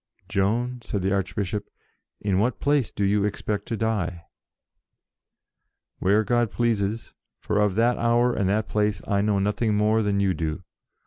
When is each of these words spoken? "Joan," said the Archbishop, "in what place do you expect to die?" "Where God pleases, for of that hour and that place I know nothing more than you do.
"Joan," 0.27 0.81
said 0.81 1.03
the 1.03 1.13
Archbishop, 1.13 1.69
"in 2.19 2.39
what 2.39 2.59
place 2.59 2.89
do 2.89 3.05
you 3.05 3.23
expect 3.23 3.67
to 3.67 3.77
die?" 3.77 4.25
"Where 5.99 6.23
God 6.23 6.49
pleases, 6.49 7.13
for 7.39 7.59
of 7.59 7.75
that 7.75 7.99
hour 7.99 8.33
and 8.33 8.49
that 8.49 8.67
place 8.67 9.03
I 9.07 9.21
know 9.21 9.37
nothing 9.37 9.75
more 9.77 10.01
than 10.01 10.19
you 10.19 10.33
do. 10.33 10.63